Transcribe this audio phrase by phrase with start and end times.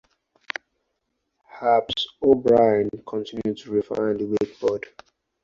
[1.45, 1.89] Herb
[2.23, 4.85] O'Brien continued to refine the wakeboard.